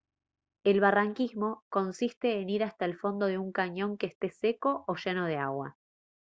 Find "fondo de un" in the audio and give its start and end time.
2.97-3.51